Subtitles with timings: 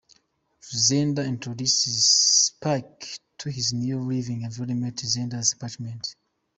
[0.63, 2.07] Xander introduces
[2.55, 6.15] Spike to his new living environment: Xander's apartment.